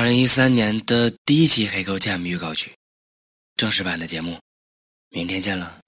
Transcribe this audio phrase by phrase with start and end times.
[0.00, 2.70] 二零一三年的第一期《黑狗 jam》预告曲，
[3.56, 4.38] 正式版的节目，
[5.10, 5.78] 明天见了。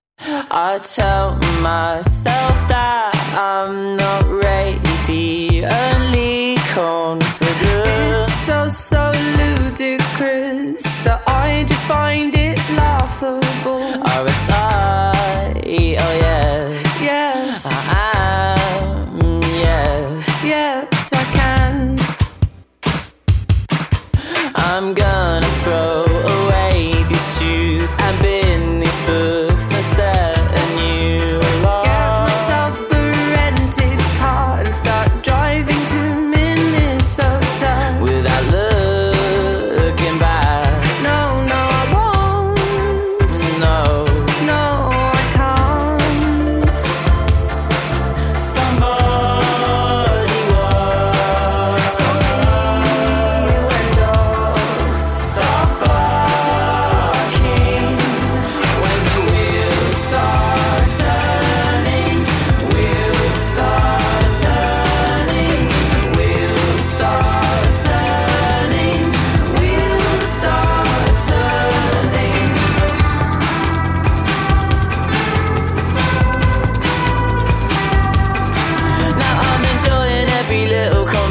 [27.80, 30.09] news and been these books and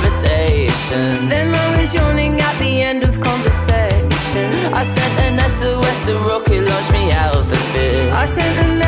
[0.10, 1.28] conversation.
[1.30, 4.10] Then I was yawning at the end of conversation.
[4.74, 8.10] I sent an SOS to Rocket, launched me out of the field.
[8.14, 8.79] I sent an